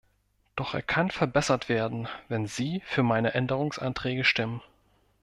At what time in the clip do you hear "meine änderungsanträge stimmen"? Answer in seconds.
3.03-4.63